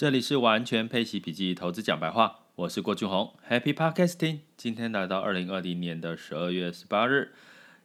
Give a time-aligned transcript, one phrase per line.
[0.00, 4.38] 这里是完全配息笔记投资讲白话，我是郭俊宏，Happy Podcasting。
[4.56, 7.34] 今天来到二零二零年的十二月十八日，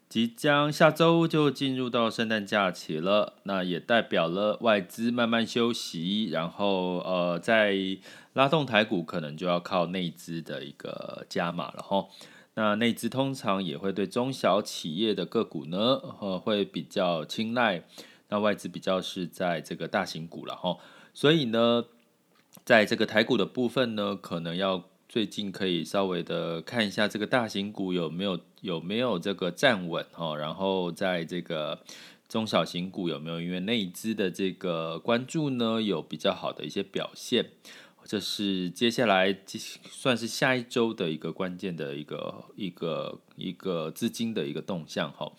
[0.07, 7.75] 即将下周就进入到圣诞假期了，那也代表了外资慢慢休息，然后呃，在
[8.31, 12.07] 拉动台股可能就要靠内资的一个加码了哈。
[12.53, 17.83] 那内资通常也会对中小企业的个股呢，呃，会比较青睐，
[18.29, 20.77] 那外资比较是在这个大型股了哈，
[21.13, 21.83] 所以呢。
[22.65, 31.79] 在这个台股的部分呢，可能要最近可以稍微的看一下这个大型股有没有有没有这个站稳哈，然后在这个
[32.27, 37.51] 中小型股有没有因为内资的这个关注呢，有比较好的一些表现，
[38.03, 39.37] 这是接下来
[39.87, 45.31] 算是下一周的一个关键的一个一个一个资金的一个动向哈。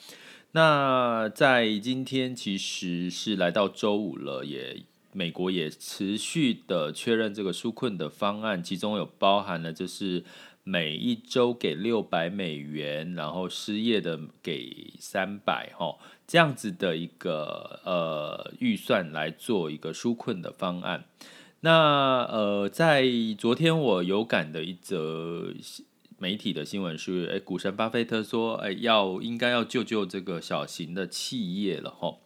[0.52, 4.84] 那在今天其实是来到周五了，也。
[5.16, 10.22] 美国也持续的确认这个纾困的方案，其中有包含了就是
[10.62, 21.06] 每一周给六百美元，然后失业的给三百哈，这样子的一个呃预算来做一个纾困的方案。
[21.60, 23.06] 那呃，在
[23.38, 25.54] 昨天我有感的一则
[26.18, 32.18] 媒体的新闻是，哎，股神巴菲特说，哎，要应该要救救这个小型的企业了哈。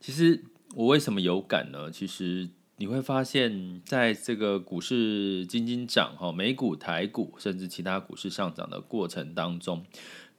[0.00, 0.46] 其实。
[0.74, 1.90] 我为什么有感呢？
[1.90, 9.84] 其实你会发现，在这个股市斤斤涨哈，美股、台股甚至其他股市上涨的过程当中，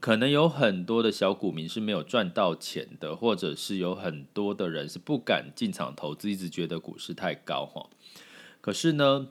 [0.02, 7.90] 可能有很多的小股民是没有赚到钱的，或者是有很多的人是不敢进场投资，一直觉得股市太高哈。
[8.60, 9.30] 可是呢，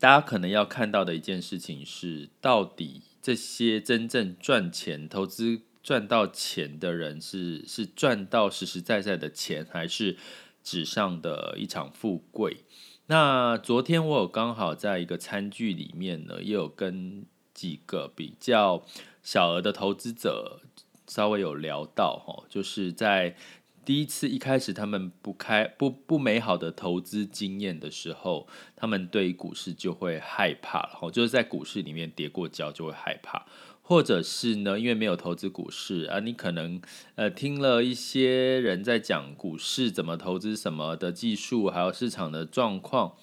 [0.00, 5.60] 大家可能要看到的一件事情是，到底这些真正赚钱投资。
[5.86, 10.16] 赚到钱的人是是赚到实实在在的钱，还是
[10.64, 12.64] 纸上的一场富贵？
[13.06, 18.82] 那昨天我有刚好在一个餐聚里面呢，也有跟几个比较
[19.22, 20.60] 小额的投资者
[21.06, 23.36] 稍微有聊到哈，就是在
[23.84, 33.46] 第一次一开始他们不开不不美好的投资经验的时候，他们对股市就会害怕了哈，就是在股市里面跌过跤就会害怕。
[33.88, 36.80] 或者是呢，因为没有投资股市啊，你可能
[37.14, 43.14] 呃听了一些人在讲股市怎么投资什么的技术，还有市场的状况，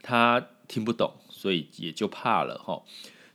[0.00, 2.82] 他听不懂，所以也就怕了哈。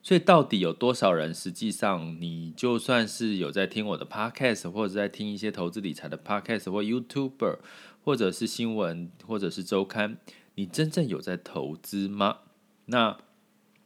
[0.02, 7.60] 所以到底有多少人，实际上你就算是有在听我的 podcast，或者在听一些投资理财的 podcast 或 YouTuber，
[8.04, 10.18] 或者是新闻，或者是周刊，
[10.56, 12.40] 你真正有在投资吗？
[12.88, 13.20] 那？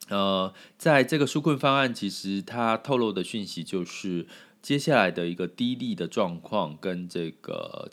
[0.09, 4.27] 呃，在这个纾困方案，其实它透露的讯息就是，
[4.61, 7.89] 接下来的一个低利的状况跟这个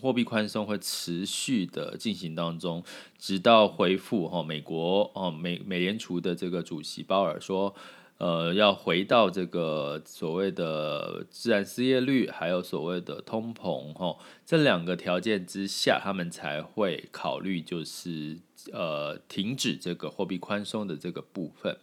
[0.00, 2.82] 货币宽松会持续的进行当中，
[3.18, 7.74] 直到回复哈，美国哦美美联储的这个主席鲍尔说。
[8.18, 18.38] 呃，要回到这个所谓的自然失业率，还有所谓的通膨，吼，这两个条件之下，他们才会考虑，就是
[18.72, 21.76] 呃，停止这个货币宽松的这个部分。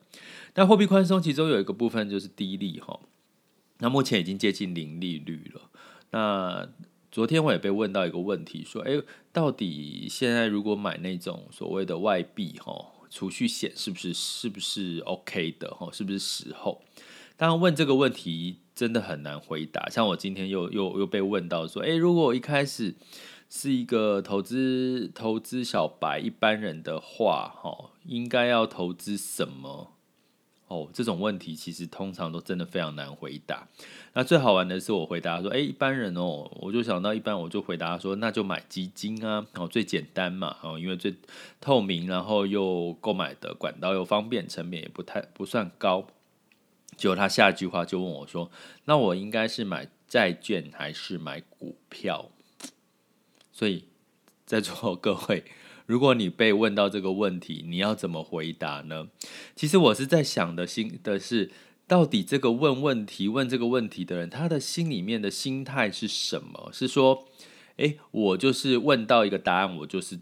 [0.56, 3.02] 那货币宽松其中有一个部分就是低利，吼，
[3.78, 5.62] 那目前已经接近零利率了。
[6.10, 6.68] 那
[7.12, 9.00] 昨天我也被问到一个问题，说，哎，
[9.32, 12.93] 到底现在如果买那种所谓的外币，吼？
[13.14, 15.88] 储蓄险是不是是不是 OK 的哈？
[15.94, 16.82] 是不是时候？
[17.38, 19.88] 当然问这个问题真的很难回答。
[19.88, 22.96] 像我今天又又又被问到说，诶，如果我一开始
[23.52, 29.94] 是一个投资投资小白一般人的话，哈，应该要投资什么？
[30.74, 33.68] 哦，这种问题其实通常都真的非常难回答。
[34.14, 41.14] 那最好玩的是，我回答说：“诶，一般人哦，我就想到一般，我就回答说，那就买基金啊，哦，最简单嘛，哦，因为最
[41.62, 46.08] 透明，然后又购买的管道又方便，成本也不太不算高。”
[46.98, 48.50] 结果他下一句话就问我说
[48.86, 52.32] ：“那我应该是买债券还是买股票？”
[53.54, 53.86] 所以
[54.46, 55.44] 在座各位。
[55.86, 59.08] 如果你被问到这个问题，你要怎么回答呢？
[59.56, 61.52] 其实我是在想的心的是，
[61.88, 66.70] 到底这个问问题问这个问题的人，他的心里面的心态是什么？
[66.72, 67.26] 是说，
[67.78, 70.20] 诶，我就是问到一个答案，我就是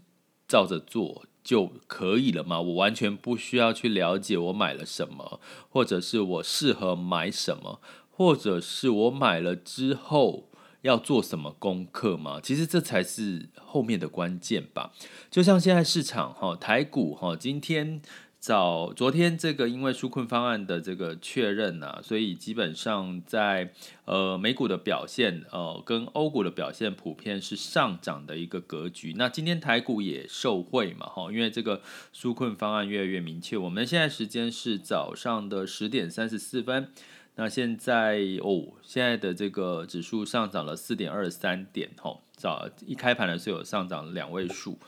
[0.48, 2.60] 照着做就可以了吗？
[2.60, 7.80] 我完全不需要去了解我买了什么，或者是我适合买什么，
[8.10, 10.48] 或者是我买了之后。
[10.82, 12.40] 要做什么功课吗？
[12.40, 14.92] 其实这才是后面的关键吧。
[15.30, 18.02] 就像现在市场哈，台股哈，今天
[18.38, 23.72] 早昨天这个因为纾困方案的这个确认啊，所以基本上在
[24.04, 29.14] 呃美股的表现呃跟欧股的表现普遍是上涨的一个格局。
[29.16, 31.80] 那今天台股也受惠嘛，哈，因为这个
[32.12, 33.56] 纾困方案越来越明确。
[33.56, 36.90] 我们现在时间是早上的十点三十四分。
[37.36, 44.78] 那现在哦，现在的这个指数上涨了四点二三点，吼，早一开盘的时候有上涨两位数。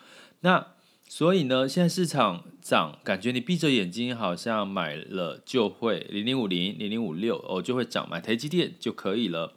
[0.40, 0.74] 那
[1.08, 9.54] 所以呢，现在市场涨，感觉你闭着眼睛好像买了就会零零五零、零零五六哦就会涨，买台积电就可以了。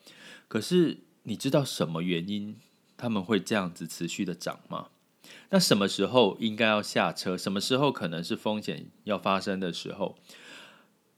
[0.48, 2.56] 可是你知道什么原因
[2.95, 4.88] 他们会这样子持续的涨吗？
[5.50, 7.38] 那什么时候应该要下车？
[7.38, 10.18] 什么时候可能是风险要发生的时候？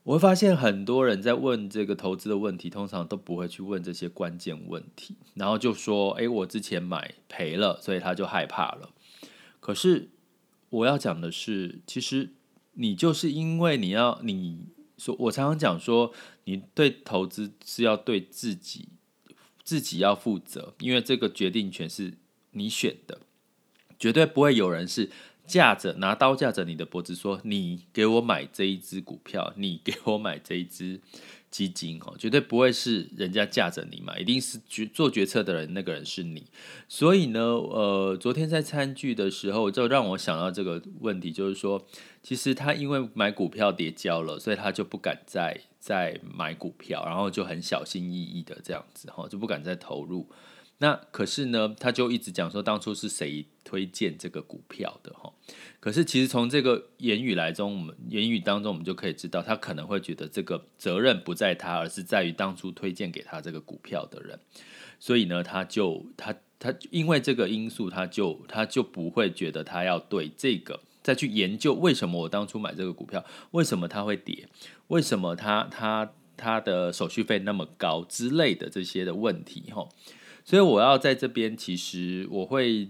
[0.09, 8.89] 我会发现很多人在问这个投资的问题，通常都不会去问这些关键问题，然后就说：“诶，我之前买赔了，所以他就害怕了。”
[9.59, 10.09] 可是。
[10.71, 12.29] 我要讲的是，其实
[12.73, 14.67] 你就是因为你要你
[14.99, 16.13] 说，我常常讲说，
[16.43, 18.89] 你对投资是要对自己
[19.63, 22.19] 自己要负责，因为这个决定权是
[22.51, 23.21] 你选的，
[23.97, 25.09] 绝对不会有人是
[25.49, 31.01] 架着拿刀架着你的脖子说，你给我买这一只股票，你给我买这一只。
[31.51, 36.43] 基金哦，绝对不会是人家架着你嘛，一定是决做决策的人，那个人是你。
[36.87, 41.83] 所以呢，呃，昨天在餐聚的时候，就让我想到这个问题，就是说，
[42.21, 50.29] 其实他因为买股票跌跤了，所以他就不敢再再买股票，然后就很小心翼翼的这样子哈，就不敢再投入。
[50.81, 55.31] 那可是呢，他就一直讲说，当初是谁推荐这个股票的哈？
[55.81, 64.39] 可是其实从这个言语来中，我们言语当中，我们就可以知道，他可能会觉得这个责任不在他，而是在于当初推荐给他这个股票的人。
[65.01, 74.47] 所以呢，他就他他因为这个因素，他就他就不会觉得他要对这个再去研究为什么我当初买这个股票，为什么它会跌，
[74.87, 79.89] 为什么他他他的手续费那么高之类的这些的问题哈。
[80.49, 82.89] 所以我要在这边，其实我会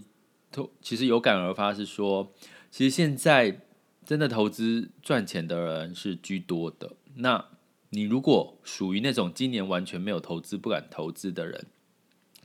[0.50, 2.32] 投，其实有感而发，是说，
[2.70, 3.60] 其实现在
[4.02, 6.92] 真的投资赚钱的人是居多的。
[7.16, 7.44] 那
[7.90, 11.66] 你如果属于那种今年完全没有投资、不敢投资的人，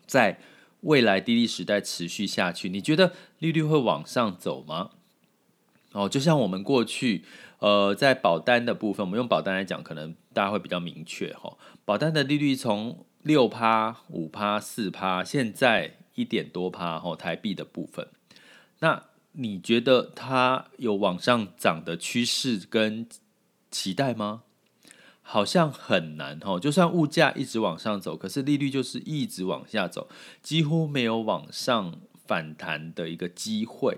[0.05, 0.41] 在
[0.81, 4.89] 未来低利时代持续下去，你觉得利率会往上走吗？
[5.93, 7.23] 哦，就像我们过去，
[7.59, 11.57] 呃，在保单的部分，我们用保单来讲，可能大家会比较明确哈。
[11.85, 18.07] 保单的利率从六趴、五趴、四趴，现在一点多趴，吼台币的部分，
[18.81, 23.07] 那你觉得它有往上涨的趋势跟
[23.71, 24.43] 期待吗？
[25.23, 30.07] 好像很难，吼，就算物价一直往上走，可是利率就是一直往下走，
[30.43, 31.95] 几乎没有往上
[32.27, 33.97] 反弹的一个机会。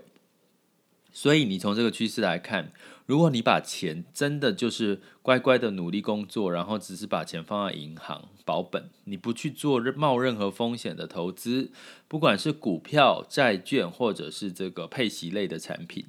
[1.12, 2.72] 所以你从这个趋势来看，
[3.08, 11.72] 如果你把钱真的就是乖乖的努力工作，然后只是把钱放在银行保本，你不去做冒任何风险的投资，
[12.10, 16.08] 不管是股票、债券或者是这个配息类的产品，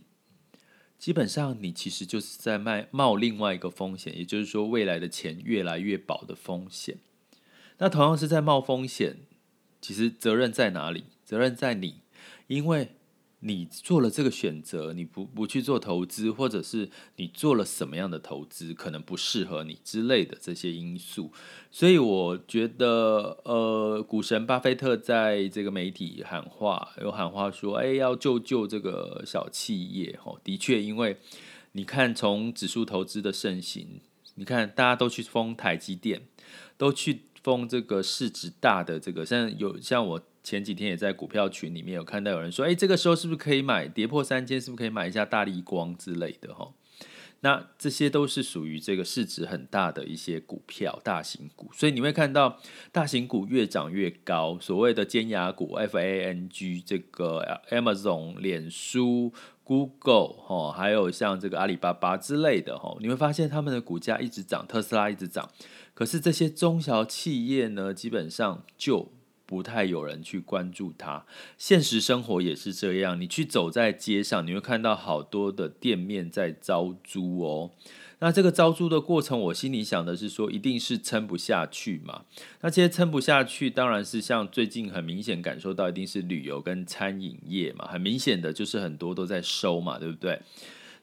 [0.98, 6.98] 基本上你其实就是在卖冒另外一个风险，也就是说未来的钱越来越薄的风险。
[7.78, 9.18] 那同样是在冒风险，
[9.80, 11.04] 其实责任在哪里？
[11.24, 12.00] 责任在你，
[12.48, 12.88] 因为。
[13.40, 21.30] 你做了这个选择，你不不去做投资，或者是你做了什么样的投资可能不适合你之类的这些因素，
[21.70, 31.16] 所以我觉得，呃，股神巴菲特在这个媒体喊话，有喊话说，哎，要救救这个小企业，哦，的确，因为
[31.72, 34.00] 你看从指数投资的盛行，
[34.34, 36.22] 你看大家都去封台积电，
[36.76, 40.20] 都去封这个市值大的这个，像有像我。
[40.48, 43.86] 前几天也在股票群里面有看到有人说，哎，这个时候是不是可以买？
[43.86, 46.54] 跌破三千，是不是可以买一下大力光之类的？
[46.54, 46.72] 哈，
[47.40, 51.70] 那这些都是属于这个市值很大的一些股票，大型股。
[51.74, 52.58] 所以你会看到
[52.90, 65.50] 大型股越涨越高，所谓的尖牙股，FANG 这个 Amazon、脸书、Google 哈，还有像这个阿里巴巴之类的哈，你会发现他们的股价一直涨，特斯拉一直涨。
[65.92, 69.12] 可是这些中小企业呢，基本上就
[69.48, 71.24] 不太有人去关注它，
[71.56, 73.18] 现实生活也是这样。
[73.18, 77.70] 你去走在街上，你会看到好多的店面在招租哦。
[78.18, 82.24] 那这个招租的过程，我心里想的是说，一定是撑不下去嘛。
[82.60, 87.86] 那这些撑不下去，当然是像最近很明显感受到，一定是旅游跟餐饮业嘛。
[87.86, 90.38] 很明显的就是很多都在收嘛，对不对？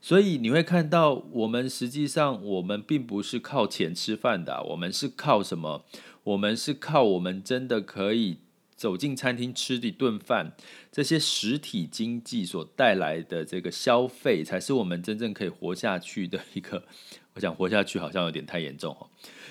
[0.06, 5.84] 所以你会看到，我们实际上我们并不是靠钱吃饭的，我们是靠什么？
[6.26, 8.38] 我们是靠我们真的可以
[8.76, 10.52] 走进餐厅吃一顿饭，
[10.92, 16.84] 这些实体经济所带来的这个消费，才是我们真正可以活下去的一个。
[17.34, 19.10] 我想活下去好像有点太严重哦，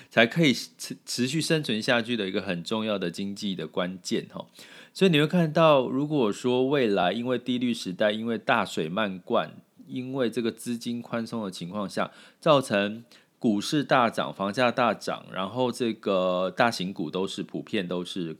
[0.09, 4.47] 才可以持持续生存下去的一个很重要的经济的关键哈。
[4.93, 9.51] 所以你会看到，如果说未来因为低率时代，因为大水漫灌，
[9.87, 13.03] 因为这个资金宽松的情况下，造成
[13.39, 18.37] 股市大涨、房价大涨，然后这个大型股都是普遍都是。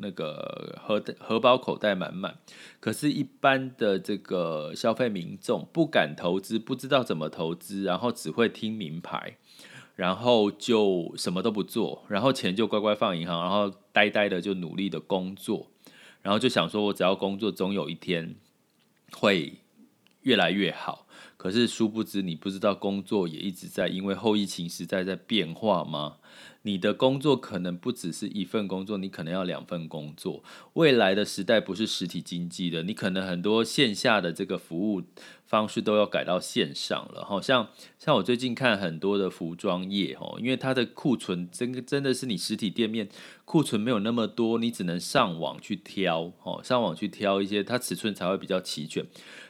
[0.00, 2.36] 那个荷荷包口袋满满，
[2.80, 9.36] 可是，一般的这个消费民众不敢投资，不知道怎么投资，然后只会听名牌，
[9.94, 15.70] 然后就什么都不做，然后钱就乖乖放银行，然后呆呆的就努力的工作，
[16.22, 18.34] 然后就想说，我只要工作，总有一天
[19.12, 19.60] 会
[20.24, 21.06] 越来越好。
[21.36, 26.16] 可是，殊不知，你不知道工作也一直在，因为后疫情时代在变化吗？
[26.62, 30.42] 你的工作可能不只是一份工作，你可能要两份工作。
[30.72, 35.02] 未来的时代不是实体经济的，你可能很多线下的这个服务
[35.44, 37.22] 方式都要改到线上了。
[37.22, 43.10] 好像像我最近看很多的服装业，哦，因为它的库存真真的是你实体店面
[43.44, 49.04] 库存没有那么多，你只能上网去挑，哦，上网去挑一些，它尺寸才会比较齐全。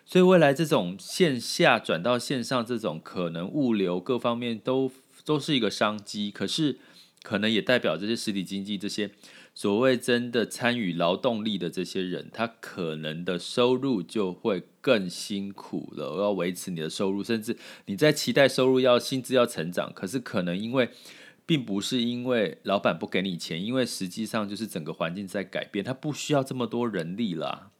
[0.05, 4.91] 所以未来这种线下转到线上，这种可能物流各方面都
[5.25, 6.79] 都是一个商机，可是。
[7.23, 9.11] 可能也代表这些实体经济，这些
[9.55, 16.21] 所谓真的参与劳动力的这些人，他可能的收入就会更辛苦了。
[16.21, 17.57] 要维持你的收入，甚至
[17.87, 20.91] 你在期待收入要薪资要成长，可是可能因为
[21.47, 27.71] 并不是因为老板不给你钱，因为实际上就是整个环境在改变，他不需要这么多人力了。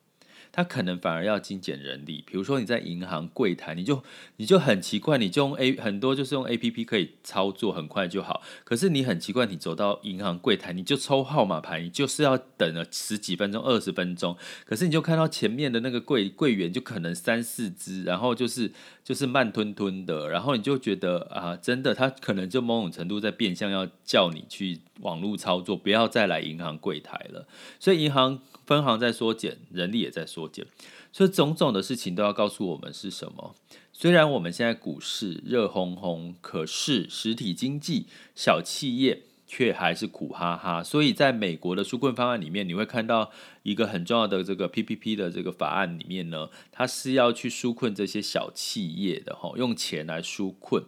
[0.55, 4.05] 他可能反而要精简人力，比如说你在银行柜台，你就
[4.37, 8.41] 你就很奇怪，你就用 A 很多就是用 APP 可以操作，很快就好。
[8.63, 14.37] 可是你很奇怪，你走到银行柜台，你就抽号码牌，你就是要等了十几分钟、二十分钟。
[14.65, 18.71] 可是你就看到前面的那个柜柜员就可能三四只，然后就是
[19.05, 27.47] 就是慢吞吞的，然后你就觉得啊，真的他可能就某种程度在变相要叫你去网络操作，不要再来银行柜台了。
[27.79, 28.41] 所以银行。
[28.67, 30.65] 分行在缩减，人力也在缩减，
[31.13, 33.55] 所以种种的事情都要告诉我们是什么。
[33.93, 39.25] 虽然我们现在股市热烘烘，可是实体经济、小企业
[39.57, 40.83] 却还是苦哈哈。
[40.83, 43.31] 所以，在美国的纾困方案里面，你会看到
[43.63, 50.83] 一个很重要的这个 PPP 的这个法案里面呢，它是要去纾困这些小企业的哈，用钱来纾困。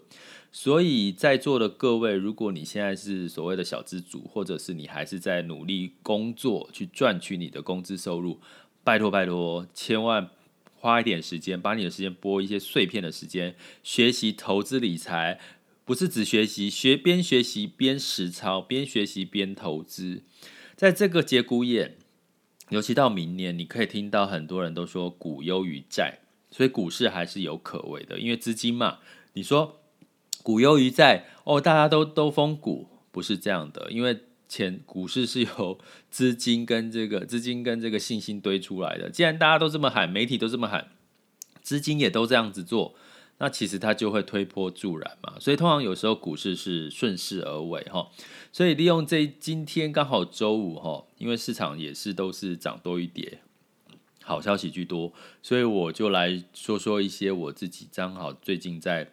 [0.50, 8.40] 所以在座的各位，如果你现在是所谓的小资主，或者是你还是在努力工作去赚取你的工资收入，
[8.82, 10.30] 拜托拜托，千万
[10.74, 15.38] 花一点时间，把你的时间拨一些碎片的时间，学习投资理财，
[15.86, 20.22] 不是只学习，学边学习边实操，边学习边投资。
[20.74, 21.96] 在这个节骨眼，
[22.68, 26.18] 尤其到明年，你可以听到很多人都说股优于债，
[26.50, 28.98] 所以股市还是有可为的，因为资金嘛，
[29.32, 29.80] 你说。
[30.42, 34.16] 股优于债哦，大家都都疯股，不是这样的，因为
[34.46, 35.76] 钱股市是由
[36.08, 39.10] 资金跟这个资金跟这个信心堆出来的。
[39.10, 40.92] 既然大家都这么喊，媒体都这么喊，
[41.62, 42.94] 资金也都这样子做，
[43.38, 45.34] 那其实它就会推波助澜嘛。
[45.38, 48.08] 所以通常有时候股市是顺势而为哈。
[48.52, 53.40] 所以利用这今天刚好周五哈，因为市场也是都是涨多一跌，
[54.22, 55.12] 好消息居多，
[55.42, 59.12] 所以我就来说说一些我自己刚好最近在。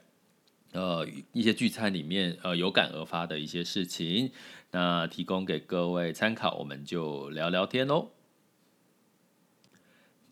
[0.76, 4.32] 呃，一些聚餐里面，呃，有感而发的一些事情，
[4.72, 8.13] 那提供给各位参考，我们就聊聊天喽。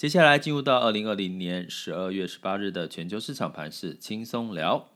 [0.02, 4.90] 接下来进入到二零二零年十二月十八日的全球市场盘势轻松聊。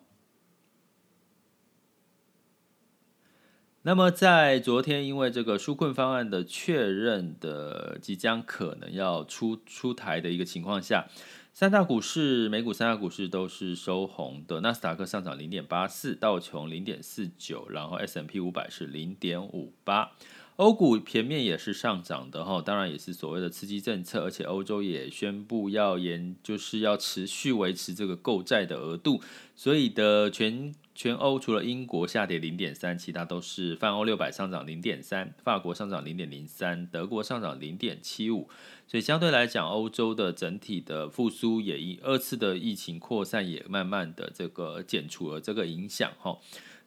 [3.83, 11.05] 那么在昨天，因为这个纾困方案的确认的即将可能要出出台的一个情况下。
[11.53, 20.13] 三大股市，美股三大股市都是收红的，纳斯达克上涨零点八四，道琼零点四九，然后 S&P 五百是零点五八，
[20.57, 29.21] 欧股前面也是上涨的哈，当然也是所谓的刺激政策，而且欧洲也宣布要延，就是要持续维持这个购债的额度，
[29.55, 30.73] 所以的全。
[30.97, 38.47] 全欧除了英国下跌零点三，其他都是泛欧六百上涨零点三，法国上涨零点零三，德国上涨零点七五。
[38.87, 46.37] 所以相对来讲，欧洲的整体的复苏也因二次的疫情扩散也慢慢的这个减除了这个影响哈。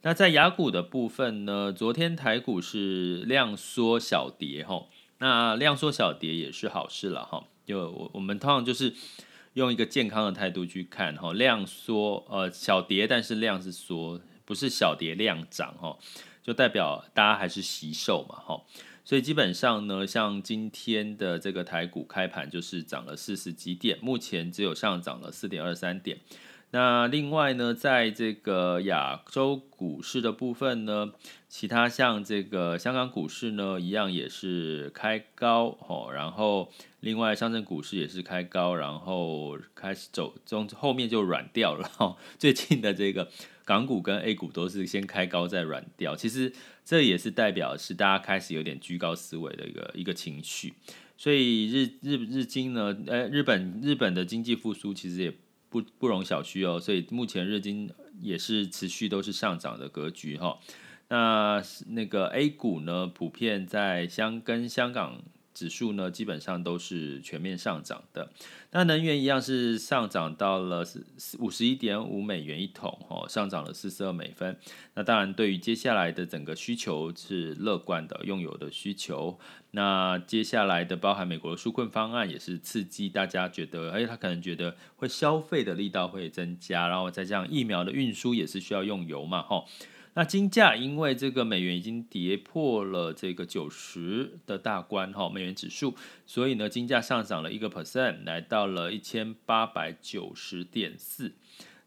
[0.02, 4.86] 那在雅股的部分呢，昨天台股是量缩小跌哈，
[5.18, 8.94] 那量缩小跌也是好事了哈，就我我们通常就是。
[9.54, 15.98] 用一个健康的态度去看哈，量缩呃小跌，但是量是缩，不是小跌量涨哈，
[16.44, 18.62] 就代表大家还是惜售嘛哈，
[19.08, 26.18] 所以基本上呢，像今天的这个台股开盘就是涨了四十几点，目前只有上涨了四点二三点。
[26.72, 31.12] 那另外呢，在这个亚洲股市的部分呢，
[31.48, 42.14] 其他像这个香港股市呢，一样也是开高哦，然后另外上证股市也是开高，然后开始走中后面就软掉了哈。
[42.38, 43.26] 最近的这个
[43.64, 46.52] 港股跟 A 股都是先开高再软掉，其实
[46.88, 50.72] 这也是代表是大家开始有点居高思维的一个一个情绪，
[51.18, 55.34] 所以日日日经呢，呃，日本日本的经济复苏其实也。
[55.70, 57.90] 不不容小觑哦，所以目前日经
[58.22, 60.58] 也是持续都是上涨的格局哈。
[61.08, 65.22] 那那个 A 股呢，普遍在香跟香港
[65.58, 68.30] 指数呢，基本上都是全面上涨的。
[68.70, 70.84] 那能源一样是上涨到了
[71.40, 74.56] 五十一点五美元一桶，哦，上涨了四十二美分。
[74.94, 79.36] 那当然，对于接下来的整个需求是乐观的，用油的需求。
[79.72, 89.64] 那接下来的包含美国的纾困方案，也是刺激大家觉得，哎，他可能觉得会消费的力道会增加，然后再这样疫苗的运输也是需要用油嘛，哈。
[90.14, 95.94] 那金价因为这个美元已经跌破了这个九十的大关哈，美元指数，
[96.26, 101.34] 所以呢，金价上涨了一个 percent，来到了一千八百九十点四。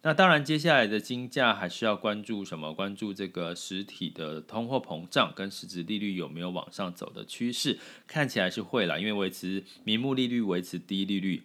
[0.03, 2.73] 那当然，接下来的金价还是要关注什么？
[2.73, 7.77] 关注这个实体的通货膨胀跟实质利率有没有往上走的趋势？
[8.07, 11.43] 看起来是会啦，因为维持名目利率维持低利率。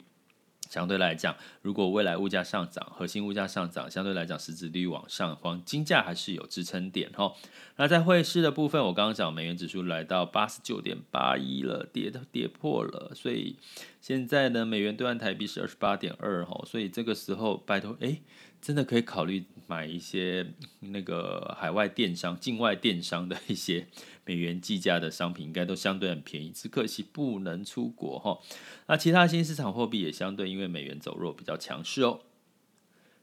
[0.68, 7.32] 相对来讲，如果未来物价上涨，核心物价上涨，相对来讲实质利率往上黄，金价还是有支撑点哈。
[7.76, 13.56] 那在汇市的部分，我刚刚讲美元指数来到八十九点八一了，跌跌破了，所以
[14.00, 18.20] 现在呢，美元兑换台币是二十八点二哈，所以这个时候拜托，哎，
[18.60, 20.46] 真的可以考虑买一些
[20.80, 23.86] 那个海外电商、境外电商的一些。
[24.26, 28.40] 美元计价的商品应该都相对很便宜，只可惜不能出国哈。
[28.88, 32.20] 那其他新市场货币也相对因为美元走弱比较强势哦。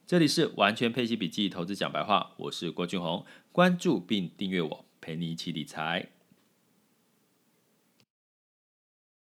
[0.08, 6.13] 这里是完全配息笔记投资讲白话，我是郭俊宏，关注并订阅我，陪你一起理财。